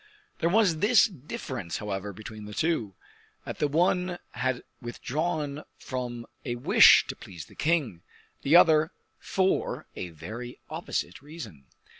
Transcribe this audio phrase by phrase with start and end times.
[0.39, 2.95] There was this difference, however, between the two,
[3.45, 8.01] that the one had withdrawn from a wish to please the king,
[8.41, 11.65] the other for a very opposite reason.